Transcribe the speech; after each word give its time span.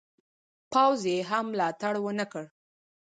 پوځ 0.71 1.01
یې 1.11 1.17
هم 1.29 1.45
ملاتړ 1.51 1.93
ونه 2.01 2.25
کړ. 2.31 2.45